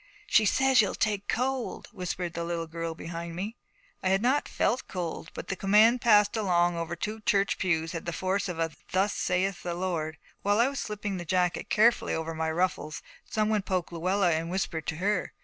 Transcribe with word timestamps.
She 0.25 0.45
says 0.47 0.81
you'll 0.81 0.95
take 0.95 1.27
cold,' 1.27 1.87
whispered 1.91 2.33
the 2.33 2.43
little 2.43 2.65
girl 2.65 2.95
behind 2.95 3.35
me. 3.35 3.55
I 4.01 4.09
had 4.09 4.23
not 4.23 4.49
felt 4.49 4.87
cold, 4.87 5.29
but 5.35 5.49
the 5.49 5.55
command 5.55 6.01
passed 6.01 6.35
along 6.35 6.75
over 6.75 6.95
two 6.95 7.19
church 7.21 7.59
pews 7.59 7.91
had 7.91 8.07
the 8.07 8.11
force 8.11 8.49
of 8.49 8.57
a 8.57 8.71
Thus 8.93 9.13
saith 9.13 9.61
the 9.61 9.75
Lord. 9.75 10.17
While 10.41 10.59
I 10.59 10.69
was 10.69 10.79
slipping 10.79 11.17
the 11.17 11.23
jacket 11.23 11.69
carefully 11.69 12.15
over 12.15 12.33
my 12.33 12.49
ruffles, 12.49 13.03
some 13.29 13.49
one 13.49 13.61
poked 13.61 13.93
Luella 13.93 14.31
and 14.31 14.49
whispered 14.49 14.87
to 14.87 14.95
her. 14.95 15.33